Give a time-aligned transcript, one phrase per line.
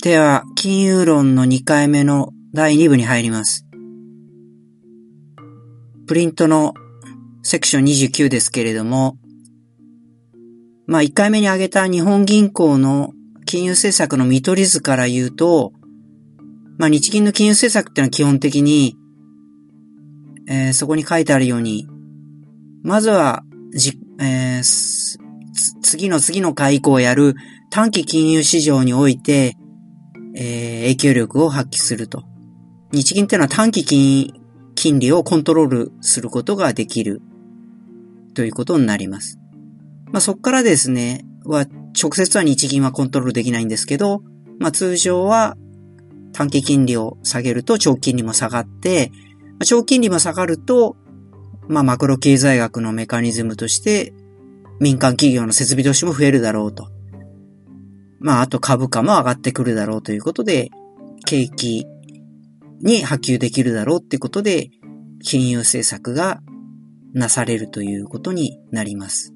[0.00, 3.66] では、金融論の2回目の第2部に入ります。
[6.06, 6.74] プリントの
[7.42, 9.16] セクション29ですけれども、
[10.86, 13.12] まあ1回目に挙げた日本銀行の
[13.44, 15.72] 金融政策の見取り図から言うと、
[16.78, 18.96] まあ日銀の金融政策っていうのは基本的に、
[20.48, 21.88] えー、そこに書いてあるように、
[22.84, 23.42] まずは、
[23.74, 25.18] じ、えー、
[25.82, 27.34] 次の次の会以降やる
[27.70, 29.56] 短期金融市場において、
[30.40, 32.22] えー、影響力を発揮すると。
[32.92, 34.32] 日銀っていうのは短期金、
[34.76, 37.20] 金利をコントロールすることができる
[38.34, 39.40] ということになります。
[40.12, 41.66] まあ、そこからですね、は、
[42.00, 44.22] 直接は日銀はコントロールできないんですけど、
[44.60, 45.56] まあ、通常は
[46.32, 49.10] 短期金利を下げると長期金利も下がって、
[49.64, 50.96] 長期金利も下がると、
[51.66, 54.14] まあ、マクロ経済学のメカニズムとして、
[54.78, 56.88] 民間企業の設備投資も増えるだろうと。
[58.20, 60.70] まあ、あと株価も上がってくるだろうということで、
[61.24, 61.86] 景気
[62.80, 64.70] に波及できるだろうってことで、
[65.22, 66.40] 金融政策が
[67.12, 69.34] なされるということになります。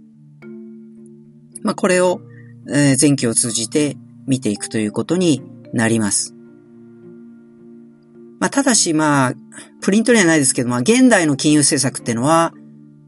[1.62, 2.20] まあ、これを、
[2.69, 6.34] えー、前期を通じて見ていくということになります。
[8.41, 9.34] まあ、ただし、まあ、
[9.80, 12.53] プリントにはないですけど、まあ、現代の金融政策ってのは、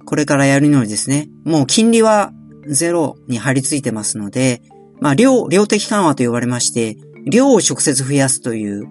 [0.05, 2.33] これからやるのにですね、もう金利は
[2.69, 4.63] ゼロに張り付いてますので、
[5.01, 8.87] まあ、量、量的緩和と呼ばれまして、量を直接増やすという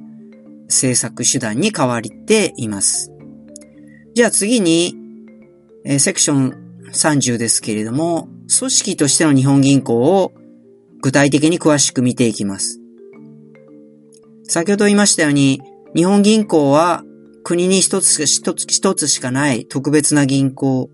[0.68, 3.12] 政策手段に変わっています。
[4.14, 4.96] じゃあ次に、
[5.86, 10.34] えー、セクション30ですけれども、組織としての日本銀行を
[11.02, 12.80] 具体的に詳しく見ていきます。
[14.44, 15.62] 先ほど言いましたように、
[15.96, 17.04] 日本銀行は
[17.44, 20.90] 国に一つ一つ一つしかない特別な銀行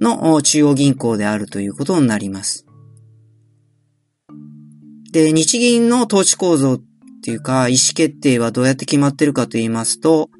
[0.00, 2.67] の中央銀行であるということになります。
[5.12, 6.80] で、日銀の統治構造っ
[7.22, 10.30] ていうか、意思決定はどうやって決まってるかと言いますと、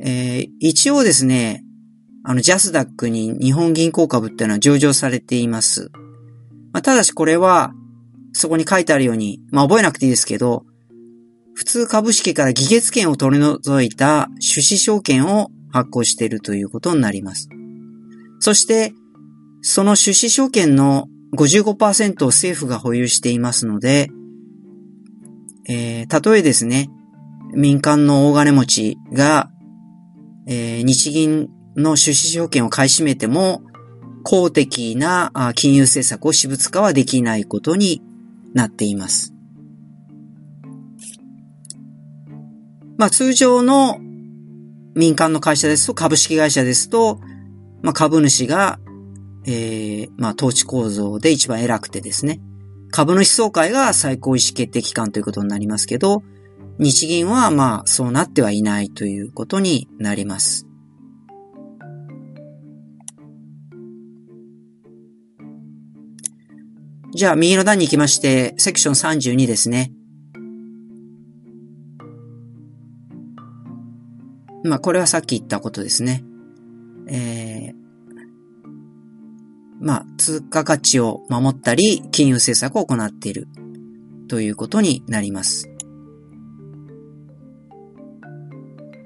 [0.00, 1.64] えー、一応ですね、
[2.24, 5.90] あの、ジャスダックに日本銀行株っていうのは上場されています。
[6.72, 7.72] まあ、ただしこれは、
[8.32, 10.64] そこに書いてあるように、まあ、覚えなくていいですけど、
[11.54, 17.48] 普通株式から議決権を取り除いた種子証券を発行しているということになります。
[18.40, 18.92] そして、
[19.62, 24.10] その種子証券の55%を政府が保有していますので、
[25.68, 26.90] えー、たとえですね、
[27.54, 29.50] 民間の大金持ちが、
[30.46, 33.62] えー、日銀の出資証券を買い占めても、
[34.22, 38.02] 公的な金融政策を私物化はできないことに
[38.54, 39.34] なっています。
[42.96, 43.98] まあ通常の
[44.94, 47.20] 民間の会社ですと、株式会社ですと、
[47.82, 48.78] まあ株主が
[49.46, 52.40] えー、まあ、統治構造で一番偉くてですね、
[52.90, 56.22] 株主総会が最高意思決定機関ということになりますけど、
[56.78, 60.66] 日銀はまあ、そうなってはいないということになります。
[67.14, 69.92] じゃあ、右の段に行きまして、セクション32ですね。
[74.64, 76.24] まあ、これはさっき言ったことですね。
[77.06, 77.83] えー、
[79.80, 83.48] まあ、通貨価値を守ったり、金融政策を行っている
[84.28, 85.70] ということになります。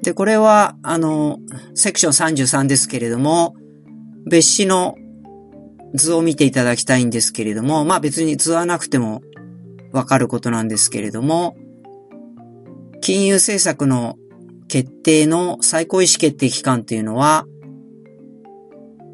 [0.02, 1.38] で、これは、あの、
[1.74, 3.56] セクション33ですけれども、
[4.26, 4.96] 別紙の
[5.94, 9.22] 図を見ていただきたいんですけれども、まあ別に図はなくても
[9.92, 11.56] わかることなんですけれども、
[13.00, 14.16] 金融政策の
[14.68, 17.46] 決定の最高意思決定機関というのは、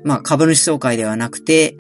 [0.04, 1.76] まあ、株主総会ではなくて、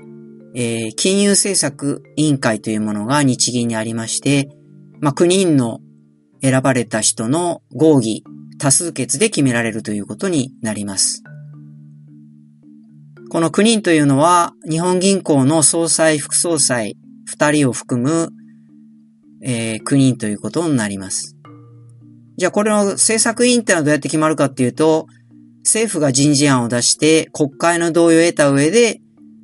[0.54, 4.48] えー、金融政策委員会というものが日銀にありまして、
[5.00, 5.80] まあ、9人の
[6.42, 8.24] 選ばれた人の合議、
[8.58, 11.22] 多数決で決められるということになります。
[13.30, 16.96] この9人というのは、日本銀行の総裁、副総裁
[17.36, 18.30] 2人を含む、
[19.42, 21.36] えー、9人ということになります。
[22.36, 25.08] じゃあこれの政策委員ってのはどうやって決まるかっていうと、
[25.64, 29.00] 政府が人事案を出して国会の同意を得た上で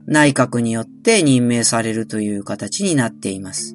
[0.07, 3.75] 内閣によって任命されるという形になっています。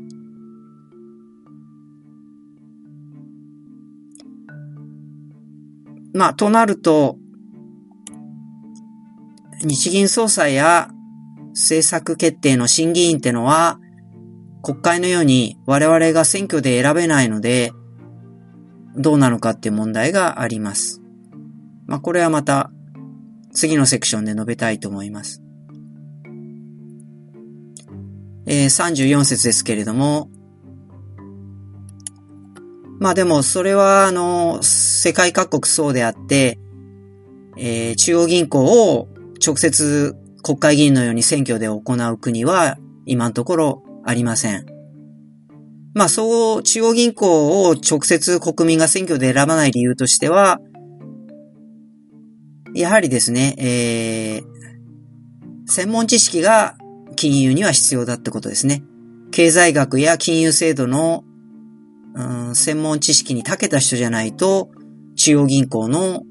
[6.13, 7.17] まあ、となると、
[9.63, 10.89] 日銀総裁や
[11.49, 13.79] 政策決定の審議員ってのは、
[14.63, 17.73] 国会のように我々が選挙で選べないので、
[18.95, 21.04] どうなのかっていう問題があります。
[21.85, 22.71] まあ、これはまた
[23.53, 25.41] 次のセクションで述べたいと思います。
[28.47, 30.29] えー、34節ですけれども、
[32.99, 36.59] まあでもそれはあの、世界各国そうであって、
[37.57, 39.07] えー、中央銀行を
[39.45, 41.81] 直接国会議員のように選挙で行
[42.11, 44.65] う国は今のところありません。
[45.93, 50.59] まあそう、中央銀行を直接国民が選挙で選ばない理由としては、
[52.75, 54.43] やはりですね、えー、
[55.65, 56.75] 専門知識が
[57.15, 58.83] 金融には必要だってことですね。
[59.31, 61.23] 経済学や金融制度の、
[62.15, 64.71] うん、専門知識に長けた人じゃないと、
[65.15, 66.23] 中央銀行の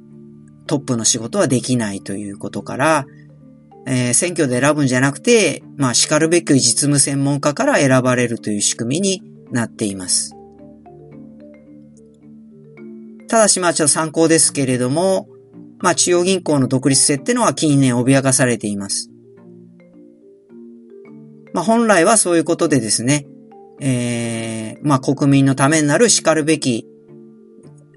[0.66, 3.06] トップの仕事はできないということから、
[3.86, 10.34] えー、選挙で選ぶんじゃなくて、まあ、叱るべき実務専門家から選ばれるという仕組みになっています。
[13.28, 15.28] ただしまあちょっと参考ですけれども、
[15.84, 19.10] まあ中央銀行の独立性っていうのは近年脅かされています。
[21.52, 23.26] まあ本来はそういうことでですね、
[23.80, 26.86] えー、まあ国民のためになる叱るべき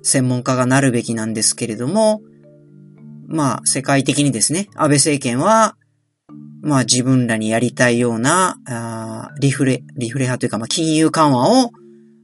[0.04, 2.20] 専門家がなるべきなんですけれども、
[3.26, 5.78] まあ、世界的にですね、安倍政権は、
[6.62, 11.72] まあ自分らにやりたいような、あリフレ、リフレ派というか、まあ金融緩和を、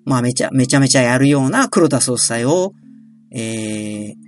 [0.03, 2.73] まあめちゃ、めちゃめちゃやるような黒田総裁を、
[3.31, 4.22] えー、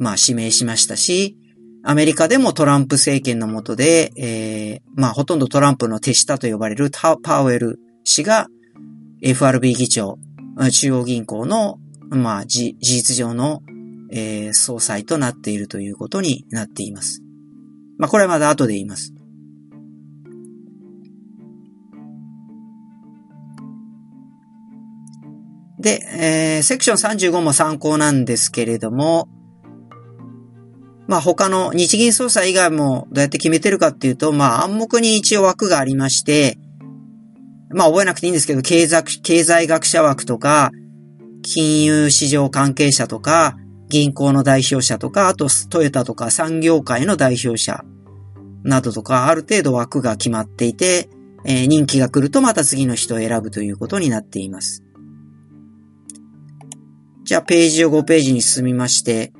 [0.00, 1.36] まあ指名しましたし、
[1.84, 8.48] アメリカでもトランプ政権の下で、えー、まあほとんどトランプの手下と呼ばれるパウエル氏が
[9.22, 10.18] FRB 議長、
[10.72, 13.62] 中央銀行の、まあ事実上の
[14.12, 17.22] えー、総裁となっているということになっています。
[17.98, 19.14] まあ、これはまだ後で言います。
[25.78, 29.28] で、えー、セクション35も参考なんですけれども、
[31.10, 36.56] まあ他の日銀総裁以外もどうやって決めてるかっていうと、まあ暗黙に一応枠がありまして、
[37.70, 40.70] まあ覚えなくていいんですけど、経済経済学者枠とか、
[41.42, 43.56] 金融市場関係者とか、
[43.88, 47.82] 銀行の代表者とか、あとトヨタとか産業界の代表者
[48.62, 51.10] などとか、ある程度枠が決まっていて、
[51.44, 54.84] えー、人気が来るとまた次の人を選ぶということになっています。
[57.24, 59.32] じゃあ、ページを5ページに進みまして、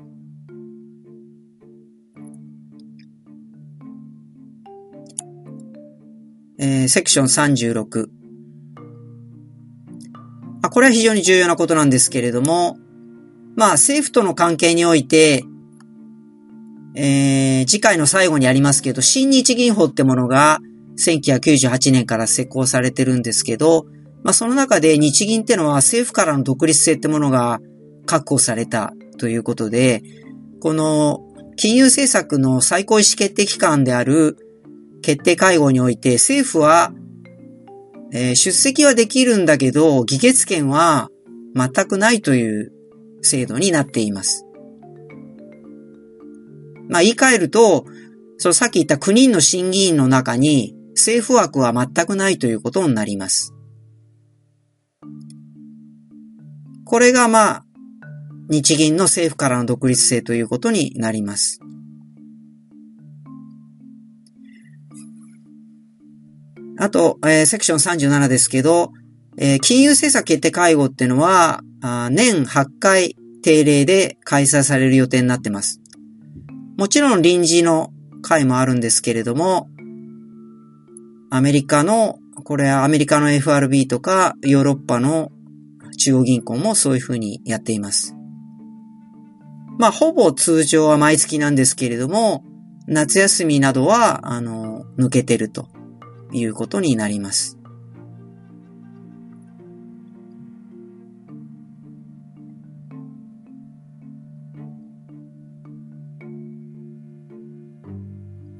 [6.62, 8.08] えー、セクション36。
[10.62, 12.76] あ、これは非常に重要なことなんですけれども、
[13.56, 15.42] まあ政府との関係において、
[16.94, 20.58] えー、次回の最後にありますけど、新日銀法ってものが
[20.98, 23.86] 1998年から施行されてるんですけど、
[24.22, 27.60] まあその中で日銀ってのは政府からの独立性ってものが
[28.04, 30.02] 確保されたということで、
[30.60, 31.20] この
[31.56, 34.36] 金融政策の最高意思決定機関である
[35.02, 36.92] 決定会合において政府は、
[38.12, 41.10] えー、出席はできるんだけど、議決権は
[41.54, 42.72] 全くないという
[43.22, 44.46] 制度になっています。
[46.88, 47.84] まあ言い換えると、
[48.38, 53.54] そのさっき言った9人の審議員の中に政府枠は全くないということになります。
[56.84, 57.64] これがまあ、
[58.48, 61.60] 日銀の政府からの独立性ということになります。
[66.82, 68.92] あと、えー、セクション37ですけど、
[69.36, 71.60] えー、金融政策決定会合っていうのは、
[72.10, 75.78] 年8回定例で開催される予定になってます。
[76.78, 79.68] もちろん臨時の会もあるんですけれども、
[81.28, 85.30] アメリカの、これはアメリカの FRB とかヨーロッパの
[85.98, 88.16] 中央銀行もそういうふうにやっています。
[89.78, 92.42] まあ、ほぼ通常は毎月なんですけれども、
[92.86, 95.68] 夏休みなどは、あの、抜けてると
[96.32, 97.60] いうことになります。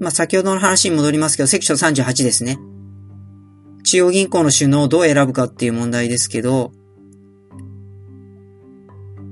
[0.01, 2.59] まあ、先ほどの話に戻りますけど、セクション38ですね。
[3.85, 6.73] 中央銀行の首脳をどう選ぶかっていう問題ですけど、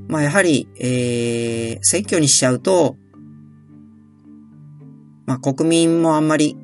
[0.08, 2.96] まあ、やはり、えー、選挙にしちゃうと、
[5.24, 6.57] まあ、国民もあんまり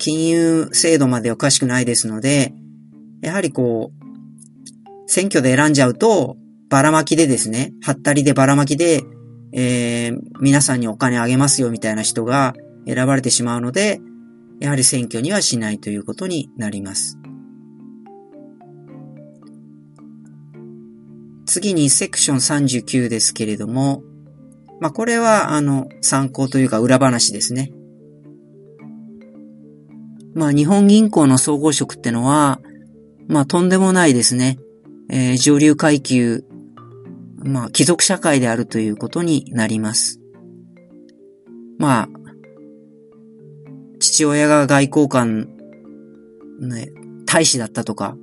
[0.00, 2.54] 金融制度までおかしくないですので、
[3.20, 6.38] やはりこう、選挙で選んじゃうと、
[6.70, 9.02] ばらまきでですね、はったりでばらまきで、
[9.52, 12.54] えー、皆さんにお金あげますよみたいな人が、
[12.86, 14.00] 選ばれてしまうので、
[14.58, 17.18] やはり選挙にはしないということになります。
[21.44, 24.02] 次にセクション39ですけれども、
[24.80, 27.70] まあ、これは、あの、参考というか裏話ですね。
[30.34, 32.60] まあ、日本銀行の総合職ってのは、
[33.28, 34.58] まあ、とんでもないですね。
[35.10, 36.44] えー、上流階級
[37.42, 40.20] まあ、貴族社会であるということになります。
[41.78, 42.08] まあ、
[43.98, 45.48] 父親が外交官、
[46.60, 46.92] ね、
[47.24, 48.16] 大使だったとか、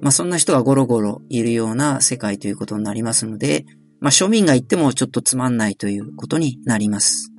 [0.00, 3.64] まあそんな人がゴロゴロいるような世界ということになりますので、
[4.00, 7.32] まあ庶民が言ってもちょっとつまんないということになります。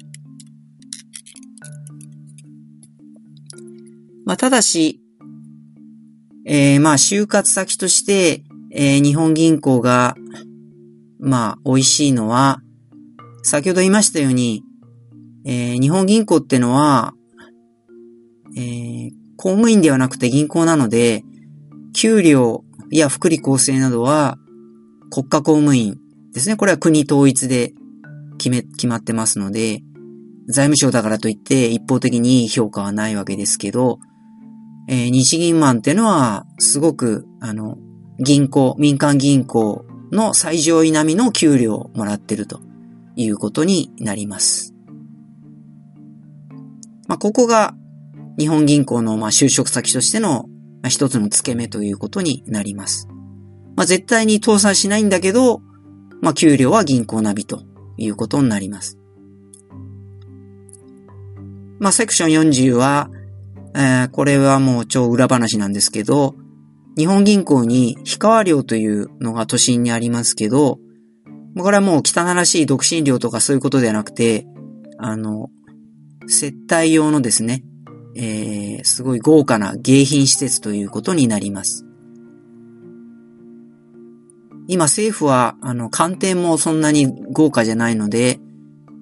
[4.29, 5.01] まあただし、
[6.45, 10.15] えー、まあ就活先として、えー、日本銀行が、
[11.19, 12.61] まあ美味しいのは、
[13.41, 14.63] 先ほど言いましたように、
[15.47, 17.15] えー、日本銀行ってのは、
[18.55, 21.23] えー、公務員ではなくて銀行なので、
[21.95, 24.37] 給料や福利厚生などは
[25.09, 25.97] 国家公務員
[26.33, 26.55] ですね。
[26.55, 27.73] これは国統一で
[28.37, 29.81] 決め、決まってますので、
[30.47, 33.97] 財務省だからといって一方的に評価はないわけですけど、
[34.91, 37.77] えー、日銀マンっていうのはすごく、あの、
[38.17, 42.59] 銀行、民間銀行の最上位並みの給料をもらってると
[43.15, 44.73] いうことになります。
[47.07, 47.75] まあ、ここが
[48.39, 50.47] 日本銀行のまあ就職先としての
[50.87, 53.07] 一つの付け目ということになります。
[53.75, 55.61] まあ、絶対に倒産しないんだけど、
[56.19, 57.61] まあ、給料は銀行ナビと
[57.97, 58.97] いうことになります。
[61.77, 63.11] まあ、セクション40は、
[63.75, 66.35] えー、これはもう超裏話なんですけど、
[66.97, 70.79] 日本銀行に氷川寮というのが都心にありますけど、
[71.57, 74.47] これはもう汚らしい独身寮とかそういうことではなくて、
[74.97, 75.49] あの、
[76.27, 77.63] 接待用のですね、
[78.15, 81.85] えー、すごい豪華な迎賓施設ということになります。
[84.67, 88.39] 今政府は、あの、官邸もそんなに豪華じゃないので、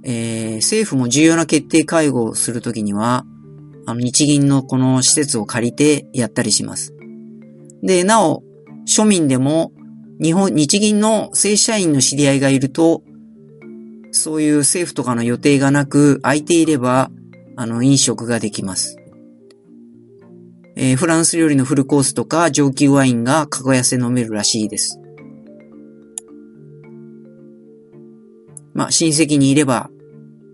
[0.03, 3.25] えー、政府も重要な決定会合をするときには、
[3.87, 6.93] あの、日銀のこの施設を借りてやったりします。
[7.81, 8.43] で、なお、
[8.85, 9.71] 庶民でも、
[10.21, 13.01] 日本、日銀の正社員の知り合いがいると、
[14.11, 17.11] そういう政府とかの予定がなく、空いていれば、
[17.55, 18.97] あの、飲食ができます。
[20.75, 24.99] えー、フランス料理のフルコースとか上級ワインがかごやせ飲めるらしいです。
[28.73, 29.89] まあ、親戚にいれば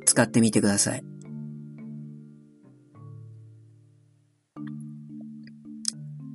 [0.06, 1.04] 使ってみてください。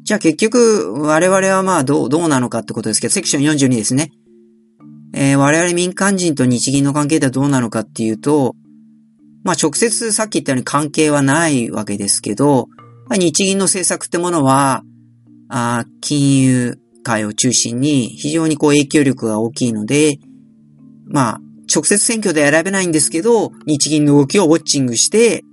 [0.09, 4.11] じゃあ結局、我々はまあどう、どうなのかってことですけど、セクション42ですね。
[5.13, 8.57] えー、我々民間人と日銀の関係ではどうなのかっていうと、
[9.45, 12.69] まあ直接さっき言ったように関係はないわけですけど、
[13.11, 14.83] まあ、日銀の政策ってものは、
[15.51, 20.21] あ金融界を中心に非常にこう影響力が大きいので、
[21.07, 25.45] まあ直接選挙で選べないんですけど、日銀の動きをウォッチングして、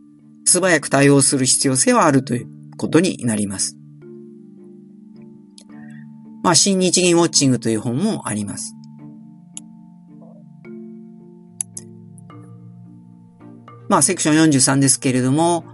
[0.46, 2.48] 素早く対応する必要性はあるという
[2.78, 3.76] ことになります。
[6.46, 8.76] まあ、新日銀ウォッチングという本もあります。
[13.90, 15.66] まあ、セクション43ですけれども、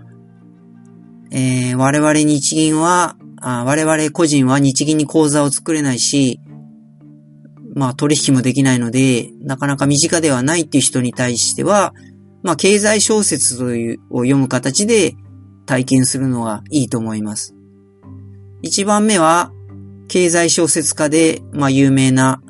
[1.30, 6.40] えー、我々日銀はあ、我々個人は日銀に口座を作れないし、
[7.76, 11.94] まあ取引もできないので、なかなか身近ではないっていう人に対しては、
[12.44, 15.16] まあ経済小説というを読む形で
[15.66, 17.56] 体験するのがいいと思います。
[18.62, 19.52] 一番目は、
[20.12, 22.42] 経済小説家で、まあ有名な、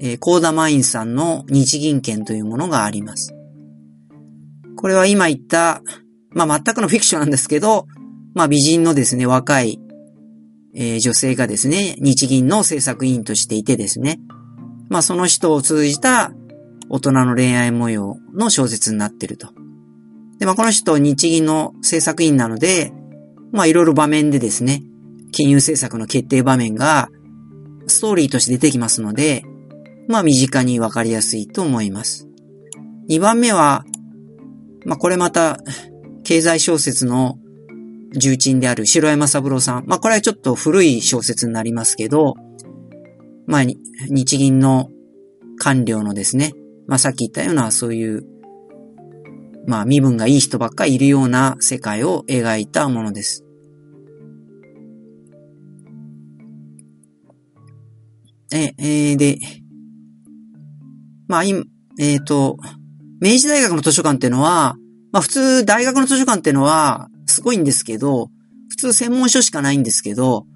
[0.00, 3.34] えー、コーダマインさんの日銀券というものがあります。
[4.76, 5.80] これは今言った、
[6.32, 7.86] まあ、全くのフィクションなんですけど、
[8.34, 9.80] まあ、美人のですね、若い、
[10.74, 14.20] えー、女性がですね、日銀の政策委員としていてですね、
[14.90, 16.32] まあ、その人を通じた
[16.90, 19.48] 大人の恋愛模様の小説になっていると。
[20.38, 22.92] で、まあ、この人日銀の政策委員なので、
[23.52, 24.82] まあ、いろいろ場面でですね、
[25.34, 27.08] 金融政策の決定場面が
[27.88, 29.42] ストーリーとして出てきますので、
[30.08, 32.28] まあ、身近にわかりやすいと思います。
[33.10, 33.84] 2番目は、
[34.86, 35.58] まあ、これまた、
[36.22, 37.36] 経済小説の
[38.16, 39.84] 重鎮である白山三郎さん。
[39.86, 42.34] まあ、これはちょっと古い小説になりますけど、
[43.46, 43.62] まあ、
[44.08, 44.88] 日銀の
[45.58, 46.52] 官僚のですね、
[46.86, 48.24] まあ、さっき言ったようなそういう、
[49.66, 53.43] まあ、身分がいい人ばっかりいるような世界を描いたものです。
[58.54, 59.38] え、えー、で、
[61.28, 61.64] まあ、今、
[61.98, 62.56] えっ、ー、と、
[63.20, 64.76] 明治大学の図書館っていうのは、
[65.12, 68.30] まあ普通大学の図書館っていうのはすごいんですけど、
[68.68, 70.46] 普通専門書しかないんですけど、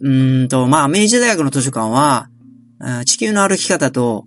[0.00, 0.10] う
[0.44, 2.28] んと、まあ明治大学の図書館は、
[3.04, 4.26] 地球の歩き方と、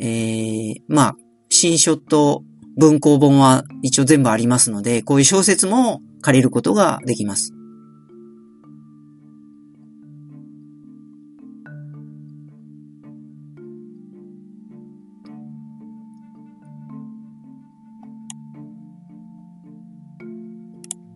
[0.00, 1.16] えー、まあ、
[1.50, 2.42] 新書と
[2.78, 7.52] 文庫本は一応全部ありますので、こういう小説も借りることができます。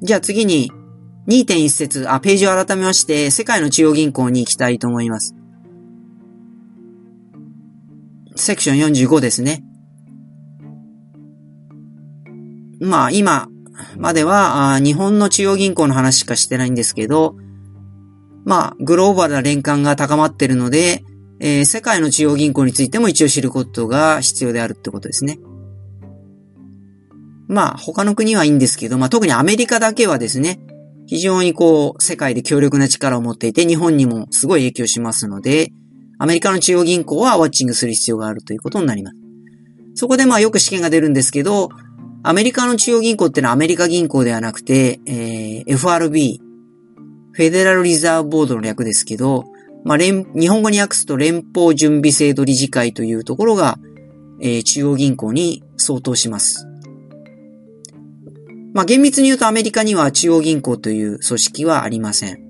[0.05, 0.71] じゃあ次に
[1.29, 5.35] 2.1節、あ、ページを改めまして、世界の中央銀行に行きたいと思います。
[8.37, 9.65] セクション45ですね。
[12.81, 13.49] まあ今
[13.97, 17.37] までは日本の中央銀行の話しかしてないんですけど、
[18.45, 21.03] まあグローバルな連関が高まってるので、
[21.41, 25.39] えー、世界の中央銀行についても一応知ることが必要であるってことですね。
[27.49, 30.61] まあ他の国はいいんですけど、まあ特にアメリカだけはですね、
[31.07, 35.71] 非常にこう世界で強力な力を持っていて日本にもすごい影響しますので、
[36.19, 39.17] アメリカの中央銀行はウォッチングする必要があるということになります。
[39.97, 41.69] そこでまあよく試験が出るんですけど、
[42.23, 46.41] アメリカの中央銀行ってのはアメリカ銀行ではなくて、えー、FRB、
[47.33, 49.45] フェデラルリザーブボードの略ですけど、
[49.85, 53.79] まあ、連、日本語に訳すと連邦準備制度理事会というところが、
[54.41, 56.67] えー、中央銀行に相当します。
[58.75, 62.45] まあ、厳密に言うとアメリカには中央銀行という組織はありません。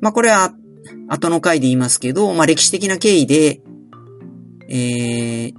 [0.00, 0.54] まあ、これは
[1.08, 3.60] 後の回で言いますけど、まあ、歴史的な経緯で、
[4.68, 5.54] えー、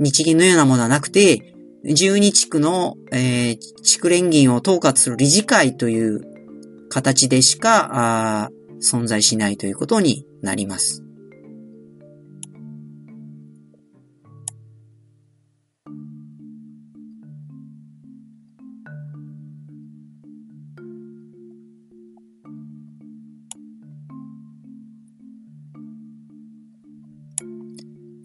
[0.00, 1.54] 日銀のようなものはなくて、
[1.84, 6.22] 12地区の、えー、地区連銀を統括する理事会という
[6.88, 8.50] 形でしか、
[8.82, 11.04] 存在しないということになります。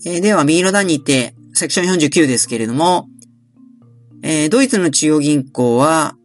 [0.07, 3.09] えー、では、右の段に行って、セクション49ですけれども、
[4.23, 6.15] えー、ドイツの中央銀行は、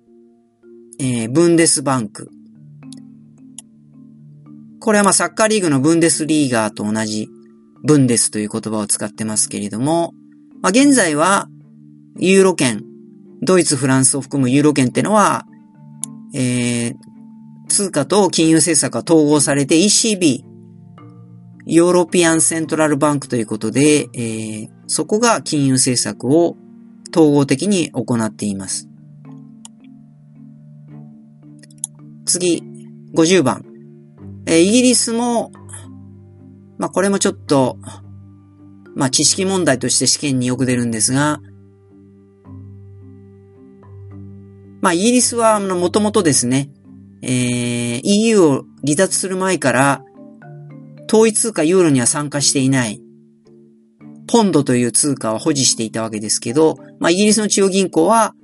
[1.00, 2.30] えー、ブンデスバンク。
[4.78, 7.28] これはまあサッカーリーグのブンデスリーガーと同じ
[7.82, 10.14] ブンデスという言葉を使ってますけれども、
[10.60, 11.48] まあ、現在は
[12.18, 12.84] ユーロ圏、
[13.42, 15.44] ドイツ、フランスを含むユーロ圏ってのは、
[16.34, 16.94] えー、
[17.68, 20.51] 通貨と金融政策が統合されて ECB、
[21.66, 26.56] European Central Bank ということで、えー、そこが金融政策を
[27.14, 28.88] 統合的に行っています。
[32.24, 32.62] 次、
[33.14, 33.64] 50番。
[34.46, 35.52] えー、イギリスも、
[36.78, 37.78] まあ、これもちょっと、
[38.94, 41.40] まあ、知識問題として試験によく出るんですが、
[44.80, 46.70] まあ、イギリスは、あのもともとですね、
[47.22, 50.04] えー、EU を離脱する前から、
[51.12, 53.02] 統一通貨ユーロには参加していない、
[54.26, 58.34] ポンドという通貨は保持していたわけですけど、まあ、イギリスの中央銀行は、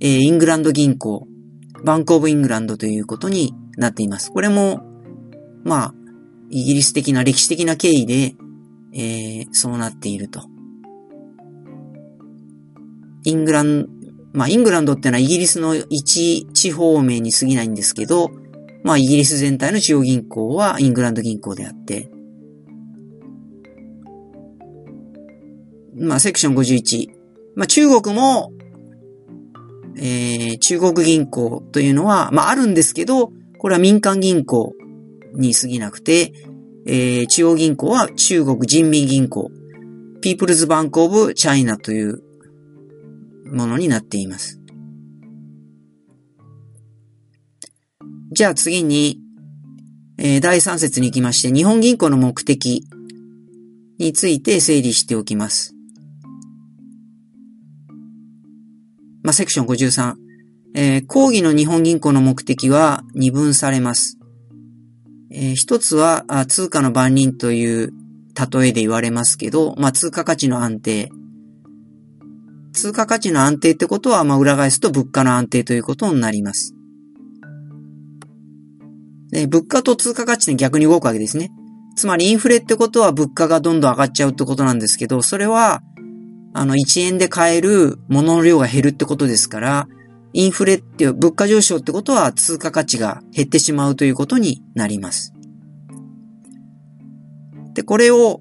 [0.00, 1.28] えー、イングランド銀行、
[1.84, 4.32] バンクオブイングランドということになっています。
[4.32, 4.82] これも、
[5.62, 5.94] まあ、
[6.50, 8.34] イギリス的な歴史的な経緯で、
[8.92, 10.42] えー、そうなっていると。
[13.22, 13.86] イングラン、
[14.32, 18.32] まあ、イングランドってのはイギリスの一地方名に過ぎないんですけど、
[18.82, 22.10] まあ、イギリス全体の中央銀行はイングランド銀行であって、
[25.98, 27.08] まあ、セクション51。
[27.54, 28.52] まあ、中国も、
[29.96, 34.74] えー、中国銀行というのは、まあ、あるんですけど、これは民間銀行
[35.34, 36.32] に過ぎなくて、
[36.86, 39.50] えー、中央銀行は中国人民銀行、
[40.20, 42.22] ピープルズバンクオブチャイナという
[43.46, 44.60] ものになっています。
[48.32, 49.18] じゃあ次に、
[50.18, 52.86] えー、第3節に行きまして、日本銀行の目的
[53.98, 55.75] について整理しておきます。
[59.26, 60.14] まあ、セクション53。
[60.76, 64.20] えー、講義の日本銀行の目的は二分されます。
[65.32, 67.92] えー、一つは通貨の番人という
[68.52, 71.10] 例えで言われますけど、まあ、通貨価値の安定。
[72.72, 76.76] 通貨価値の安定ってことは、まあ、裏返すと物価の安定ということになります。
[79.32, 81.50] で、物価と通貨価値って逆に動くわけですね。
[81.96, 85.82] つまりインフレってことは物価がどんどん上がっちゃうってことなんですけど、それは
[86.58, 89.88] あの、1円で買える物の量が減るってことですから、
[90.32, 95.34] インフレっていう物価上昇ってことは通貨価値が減ってしまうということになります。
[97.74, 98.40] で、これを、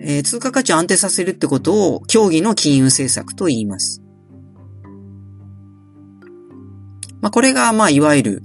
[0.00, 4.02] えー、通貨価値を安定させるってことを競技の金融政策と言います。
[7.20, 8.42] まあ、これが、まあ、いわゆる、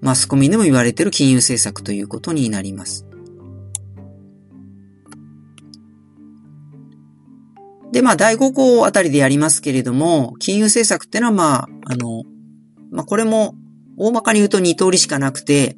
[0.00, 3.07] マスコミでも言われている金融政策ということになります。
[7.92, 12.24] で、まあ、第5項あたりでやりますけれども、金融政策ってのは、まあ、あの、
[12.90, 13.54] まあ、これも、
[13.96, 15.76] 大まかに言うと2通りしかなくて、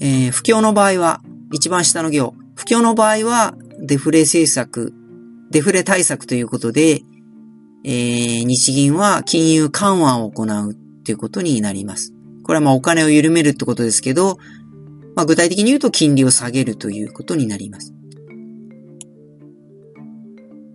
[0.00, 1.20] えー、不況の場合は、
[1.52, 4.94] 一番下の行、不況の場合は、デフレ政策、
[5.50, 7.02] デフレ対策ということで、
[7.84, 12.14] えー、日銀は金融緩和を行うっていうことになります。
[12.42, 14.38] これはまあお金を緩めるってことですけど、
[15.14, 17.94] まあ具体的に言うと金利を下げるということになります。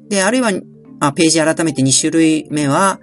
[0.09, 0.51] で、あるいは、
[0.99, 2.99] あ、ページ改めて2種類目は、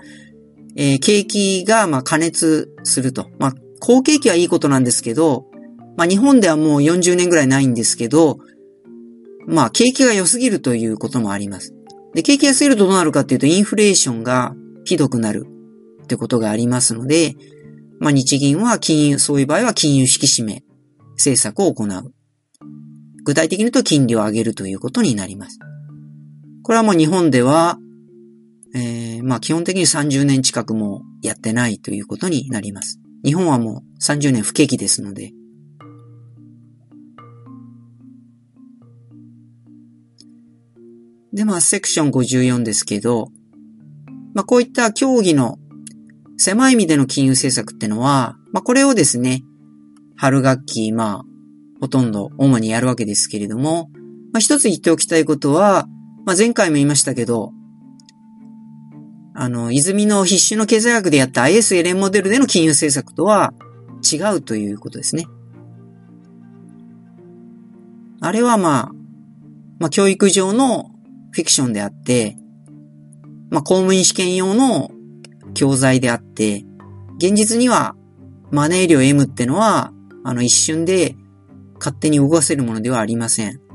[0.76, 3.30] えー、景気がまあ加熱すると。
[3.38, 5.46] まあ、好景気はいいことなんですけど、
[5.96, 8.38] まあ日本ではもう40年ぐらいないんですけど、
[9.46, 11.74] まあ景気が良すぎるということもあります。
[12.14, 15.46] で、景気が過ぎるとどうなるかっていうと、インフレーションがひどくなる
[16.02, 17.34] ってことがありますので、
[17.98, 20.64] まあ日銀は金融、そういう場合は金融引き締め
[21.12, 22.12] 政策を行う。
[23.24, 25.58] 具体的に言うと金利を上げるということになります。
[26.66, 27.78] これはもう日本では、
[28.74, 32.98] えー、まあ基本的に30年近くもやってないということになります。
[33.24, 35.30] 日本はもう30年不景気ですので、
[41.32, 43.28] で、まあ、セクション54ですけど、
[44.34, 45.60] まあ、こういった競技の
[46.36, 49.44] 狭い意味での金融政策ってのは、まあ、これをですね、
[50.16, 51.24] 春学期、まあ、
[51.80, 53.88] ほとんど主にやるわけですけれども、
[54.32, 55.86] まあ、一つ言っておきたいことは、
[56.26, 57.52] まあ、前回も言いましたけど、
[59.32, 63.54] あの、泉の必修の経済学でやった IS-LN モデルでの金融政策とは
[64.02, 65.26] 違うということですね。
[68.20, 68.92] あれはまあ、
[69.78, 70.90] まあ教育上の
[71.30, 72.36] フィクションであって、
[73.50, 74.90] まあ、公務員試験用の
[75.54, 76.64] 教材であって、
[77.18, 77.94] 現実には
[78.50, 79.92] マネー量 M ってのは、
[80.24, 81.14] あの一瞬で
[81.78, 83.65] 勝手に動かせるものではありません。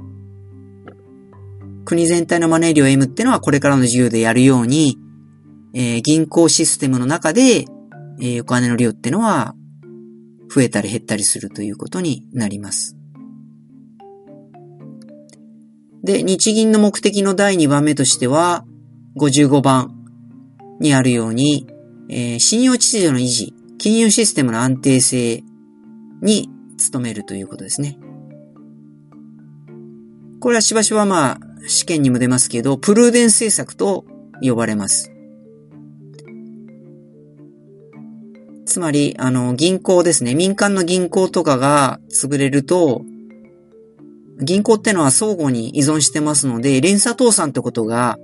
[1.91, 4.97] 国全体のマネー量 M ってのはこれからの授業でやるように、
[5.73, 7.65] えー、銀行システムの中で、
[8.21, 9.55] えー、お金の量ってのは
[10.49, 12.95] 増えたり減ったりするということになります。
[16.01, 18.63] で、日銀の目的の第2番目としては、
[19.17, 19.93] 55番
[20.79, 21.67] にあるように、
[22.07, 25.43] えー、信用秩序の維持、金融システムの安定性
[26.21, 26.49] に
[26.89, 27.99] 努めるということですね。
[30.39, 34.05] これはしばしばまあ、試験にも出ますけど、プルーデン政策と
[34.41, 35.11] 呼ばれます。
[38.65, 40.33] つまり、あの、銀行ですね。
[40.33, 43.01] 民間の銀行とかが潰れると、
[44.41, 48.17] 銀行ってのは相互に依存してますので、連鎖倒産ってことが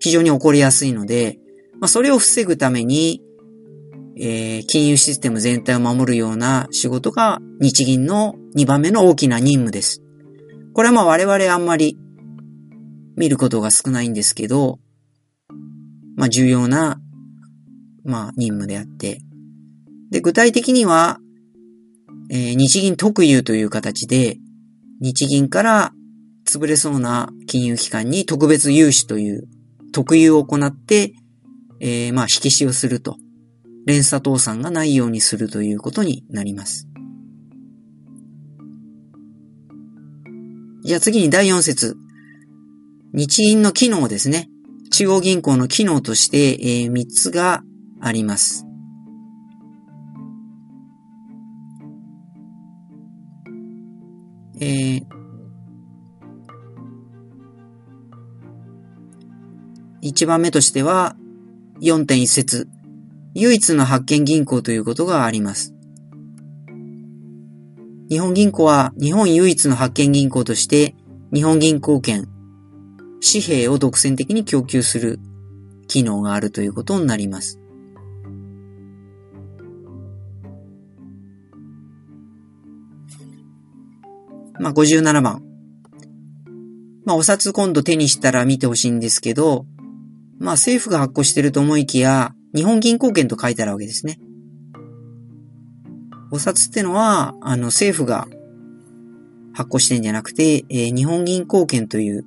[0.00, 1.38] 非常に起こりやすいので、
[1.80, 3.22] まあ、それを防ぐために、
[4.16, 10.02] えー、金融システム全体を守るような仕事が日銀の2番目の大きな任務です。
[10.72, 11.98] これはまあ我々あんまり
[13.16, 14.78] 見ることが少ないんですけど、
[16.16, 17.00] まあ重要な、
[18.04, 19.20] まあ任務であって。
[20.10, 21.18] で、具体的には、
[22.30, 24.38] えー、日銀特有という形で、
[25.00, 25.92] 日銀から
[26.46, 29.48] 潰れそうな金融機関に特別融資という
[29.92, 31.14] 特有を行って、
[31.80, 33.16] えー、まあ、引き潮すると。
[33.86, 36.88] 連鎖倒産がないようにするということになります。
[40.82, 41.96] じゃあ次に第4節。
[43.16, 44.48] 日銀の機能ですね。
[44.90, 47.62] 中央銀行の機能として、えー、3つが
[48.00, 48.66] あります。
[54.60, 55.04] えー、
[60.00, 61.14] 一番目としては、
[61.80, 62.68] 4.1節。
[63.34, 65.72] 唯一の発見銀行ということがあります。
[68.10, 70.96] 日本銀行は日本唯一の発見銀行として
[71.32, 72.28] 日本銀行券、
[73.24, 75.18] 紙幣を独占的に供給する
[75.88, 77.58] 機能があるということになります。
[84.60, 85.42] まあ、57番。
[87.04, 89.66] まあ、お札今度手にしたら見てほしいんですけど、
[90.38, 94.18] まあ、政府が発行してると思いきや、日本銀行券と書いてあるわけですね。
[96.30, 98.28] お札ってのは、あの、政府が
[99.54, 102.24] 発行してんじゃなくて、えー、日本銀行券という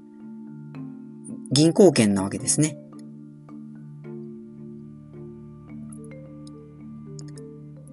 [1.51, 2.77] 銀行券なわけですね。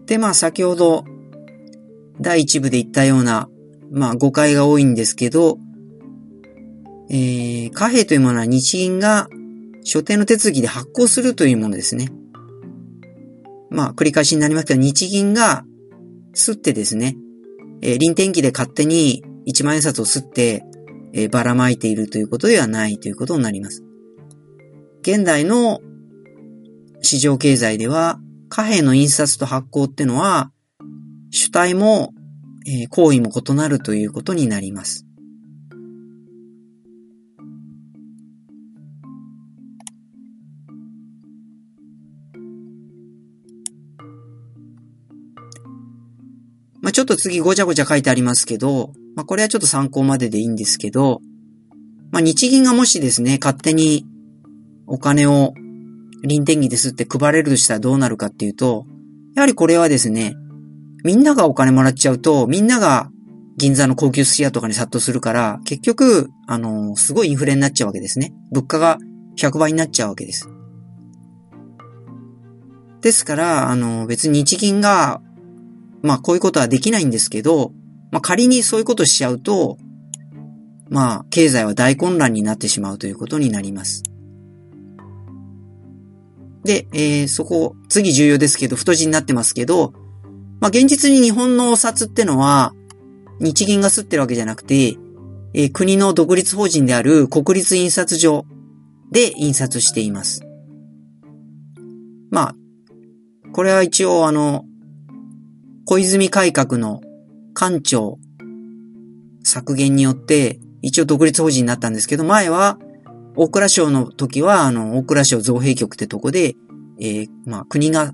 [0.06, 1.04] で、まあ先ほど
[2.20, 3.48] 第一部で言ったような
[3.90, 5.58] まあ誤解が多いんですけど、
[7.10, 9.28] えー、貨幣というものは日銀が
[9.82, 12.08] 所定の手続きで発行するというものですね。
[13.70, 15.64] まあ繰り返しになりますけど、日銀が
[16.34, 17.16] 吸ってですね、
[17.82, 20.64] えー、臨転機で勝手に一万円札を吸って、
[21.14, 23.82] えー、ばらまいているということではないということになります。
[25.02, 25.80] 現代の
[27.00, 30.50] 市場経済では、貨幣の印刷と発行ってのは、
[31.30, 32.14] 主体も
[32.66, 35.03] えー、行為も異なるということになります。
[46.84, 51.22] まあ、ちょっと次ごちゃごちゃ書いてありますけど、まあ、これはちょっと参考まででいいんですけど、
[52.12, 54.04] まあ、日銀がもしですね、勝手に
[54.86, 55.54] お金を
[56.22, 58.84] 臨転機ですって配れるとしたらどうなるかっていうと、
[59.34, 60.36] やはりこれはですね、
[61.04, 63.10] みんながお金もらっちゃうと、みんなが
[63.56, 68.34] 銀座の高級寿司屋とかに殺到するから、結局、あの、すごいインフレになっちゃうわけですね。
[68.52, 68.98] 物価が
[69.38, 70.50] 100倍になっちゃうわけです。
[73.00, 75.22] ですから、あの、別に日銀が、
[76.04, 77.72] まあこういうことはできないんですけど、
[78.12, 79.78] まあ仮にそういうことしちゃうと、
[80.90, 84.02] まあ経済は大混乱になってしまうということになります。
[86.62, 89.94] で、えー、そこ、次重要ですけど、太字になってますけど、
[90.60, 92.74] まあ現実に日本のお札ってのは、
[93.40, 94.98] 日銀が吸ってるわけじゃなくて、
[95.54, 98.44] えー、国の独立法人である国立印刷所
[99.10, 100.42] で印刷しています。
[102.30, 102.56] まあ、
[103.52, 104.66] これは一応あの、
[105.86, 107.02] 小泉改革の
[107.52, 108.18] 官庁
[109.42, 112.78] 削減によって一応独立法人になったんですけど、前は
[113.36, 116.54] 大蔵省の時はあの、大蔵省造幣局ってとこで、
[117.00, 118.12] えー、まあ国が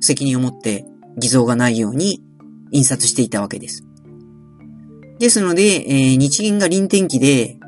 [0.00, 0.84] 責任を持って
[1.16, 2.22] 偽造がないように
[2.70, 3.84] 印刷していたわけです。
[5.18, 7.58] ですので、えー、日銀が臨転機で、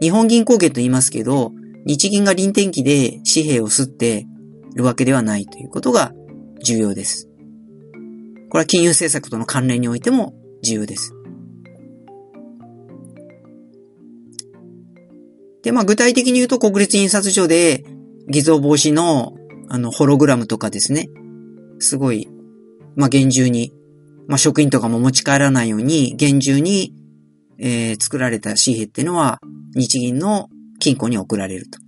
[0.00, 1.52] 日本銀行券と言いますけど、
[1.84, 4.26] 日銀が臨転機で紙幣を吸って
[4.74, 6.12] いるわけではないということが
[6.62, 7.25] 重要です。
[8.56, 11.12] これは金融政策との関連においても重要です。
[15.62, 17.84] で、まあ具体的に言うと国立印刷所で
[18.30, 19.34] 偽造防止の
[19.68, 21.10] あのホログラムとかですね、
[21.80, 22.30] すごい、
[22.94, 23.74] まあ厳重に
[24.26, 26.94] まあ、職員とかも持ち帰らないように、厳重に、
[27.58, 29.38] えー、作られた紙幣っていうのは、
[29.74, 31.78] 日銀の金庫に送られると。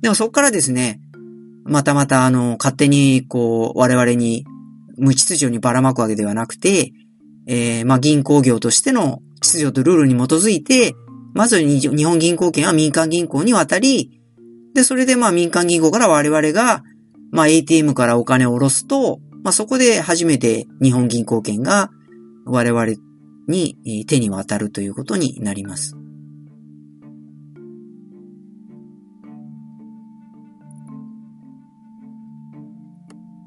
[0.00, 0.98] でもそこからですね、
[1.64, 4.46] またまたあの、勝手にこう、我々に
[4.96, 6.92] 無秩序にばらまくわけではなくて、
[7.46, 10.94] えー、まあ、銀行業としての秩序とルールに基づいて、
[11.34, 14.20] まず日本銀行券は民間銀行に渡り、
[14.74, 16.82] で、それでまあ民間銀行から我々が、
[17.30, 21.90] まあ ATM からお金を下ろすと、まあ、そこで初めて日本銀行券が
[22.46, 22.86] 我々
[23.48, 25.96] に手に渡るということになります。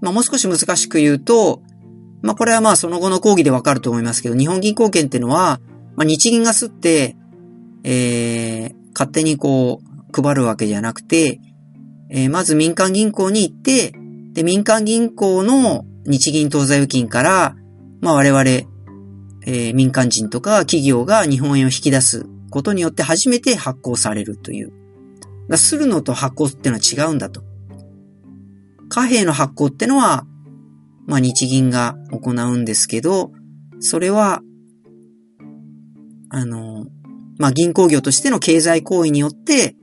[0.09, 1.61] まあ、もう少し難しく言うと、
[2.23, 5.61] まあ、これはまあその後の講義でわかると思いますけど、日本銀行券っていうのは、
[5.95, 7.15] まあ、日銀が吸って、
[7.83, 11.39] えー、勝手にこう、配るわけじゃなくて、
[12.09, 13.93] えー、まず民間銀行に行って、
[14.33, 17.55] で、民間銀行の日銀当座預金から、
[18.01, 24.73] まあ我々、えー、民間人とか企業が日本円を引き出すことによって初めて発行されるという。
[25.47, 27.43] が、するのと発行っていうのは違うんだと。
[28.89, 30.25] 貨幣の発行ってのは、
[31.07, 33.31] まあ日銀が行うんですけど、
[33.79, 34.41] それは、
[36.29, 36.87] あの、
[37.37, 39.75] まあ銀行業としての経済行為によって、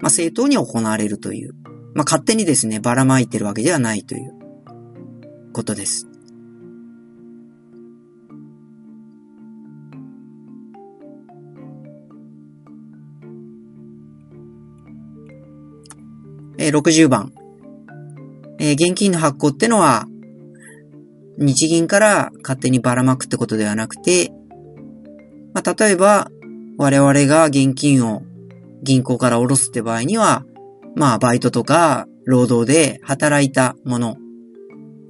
[0.00, 1.54] まあ正当に行われるという。
[1.94, 4.34] まあ勝手にですね、ばらまいてるわけではないという。
[5.54, 6.08] ことです。
[16.58, 17.32] えー、60番。
[18.64, 20.06] えー、現金の発行ってのは、
[21.36, 24.32] 日銀から勝手にばらまくってことではなくて、
[25.52, 26.30] まあ、例えば、
[26.78, 28.22] 我々が現金を
[28.82, 30.46] 銀行から下ろすって場合には、
[30.96, 34.16] まあ、バイトとか、労働で働いたもの、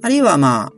[0.01, 0.71] あるいはまあ、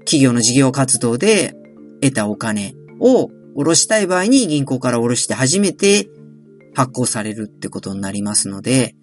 [0.00, 1.54] 企業の事業活動で
[2.02, 6.10] 得たお金を下ろしたい場合に銀行から下ろして初めて
[6.74, 8.94] 発行されるってことになりますので、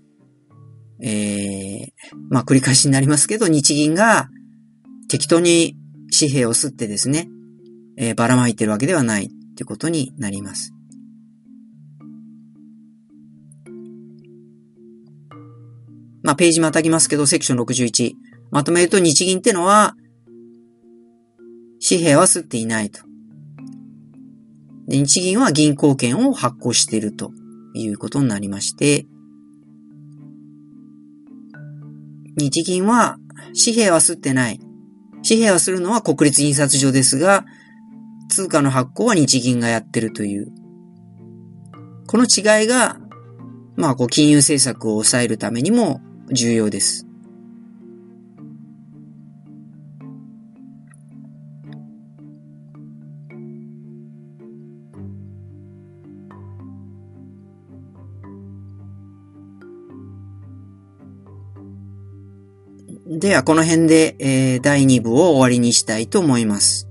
[1.02, 1.88] えー、
[2.30, 4.30] まあ繰り返しになりますけど、日銀が
[5.10, 5.76] 適当に
[6.18, 7.30] 紙幣を吸ってですね、
[7.98, 10.74] えー、ばらまいてるわけではないってことになります。
[16.24, 18.14] まあページまたぎますけど、セクション61。
[18.52, 19.96] まとめると日銀ってのは、
[21.88, 23.02] 紙幣は吸っていないと。
[24.88, 27.32] で、日銀は銀行券を発行していると
[27.76, 29.06] いうことになりまして、
[32.38, 33.17] 日銀は
[33.54, 34.60] 紙幣は吸ってない。
[35.28, 37.45] 紙幣はするのは国立印刷所ですが、
[38.30, 40.52] 通貨の発行は日銀がやってるという。
[42.08, 42.98] この違いが、
[43.76, 47.05] まあ、こう、金融政策を抑えるためにも重要です。
[63.17, 66.89] では、この辺で、えー、第2部を終わりにしたいと思います。